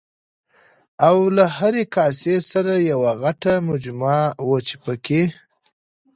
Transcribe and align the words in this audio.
او 1.07 1.17
له 1.35 1.45
هرې 1.57 1.83
کاسې 1.95 2.35
سره 2.51 2.73
یوه 2.91 3.11
غټه 3.23 3.53
مجمه 3.69 4.17
وه 4.47 4.59
چې 4.67 4.75
پکې 4.83 5.23